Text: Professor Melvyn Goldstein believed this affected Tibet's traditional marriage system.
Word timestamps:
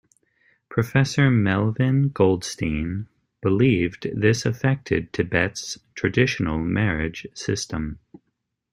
Professor 0.67 1.29
Melvyn 1.29 2.09
Goldstein 2.11 3.07
believed 3.39 4.07
this 4.19 4.47
affected 4.47 5.13
Tibet's 5.13 5.77
traditional 5.93 6.57
marriage 6.57 7.27
system. 7.35 7.99